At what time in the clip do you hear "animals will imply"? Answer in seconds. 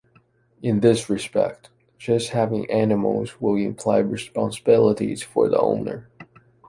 2.71-3.99